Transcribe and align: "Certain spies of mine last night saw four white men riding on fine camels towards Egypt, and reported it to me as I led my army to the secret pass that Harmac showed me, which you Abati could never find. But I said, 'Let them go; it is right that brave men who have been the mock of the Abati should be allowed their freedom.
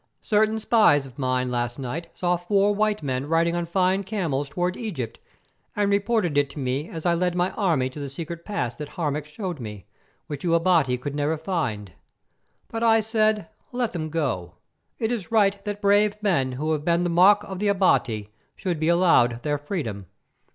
"Certain 0.23 0.57
spies 0.57 1.05
of 1.05 1.19
mine 1.19 1.51
last 1.51 1.77
night 1.77 2.09
saw 2.15 2.35
four 2.35 2.73
white 2.73 3.03
men 3.03 3.27
riding 3.27 3.55
on 3.55 3.67
fine 3.67 4.03
camels 4.03 4.49
towards 4.49 4.75
Egypt, 4.75 5.19
and 5.75 5.91
reported 5.91 6.39
it 6.39 6.49
to 6.49 6.57
me 6.57 6.89
as 6.89 7.05
I 7.05 7.13
led 7.13 7.35
my 7.35 7.51
army 7.51 7.87
to 7.91 7.99
the 7.99 8.09
secret 8.09 8.43
pass 8.43 8.73
that 8.77 8.89
Harmac 8.97 9.27
showed 9.27 9.59
me, 9.59 9.85
which 10.25 10.43
you 10.43 10.55
Abati 10.55 10.97
could 10.97 11.13
never 11.13 11.37
find. 11.37 11.91
But 12.67 12.81
I 12.81 12.99
said, 12.99 13.47
'Let 13.71 13.93
them 13.93 14.09
go; 14.09 14.55
it 14.97 15.11
is 15.11 15.31
right 15.31 15.63
that 15.65 15.83
brave 15.83 16.17
men 16.23 16.53
who 16.53 16.71
have 16.71 16.83
been 16.83 17.03
the 17.03 17.11
mock 17.11 17.43
of 17.43 17.59
the 17.59 17.67
Abati 17.67 18.31
should 18.55 18.79
be 18.79 18.87
allowed 18.89 19.43
their 19.43 19.59
freedom. 19.59 20.07